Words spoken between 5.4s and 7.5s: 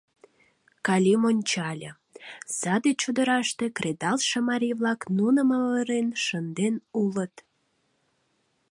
авырен шынден улыт.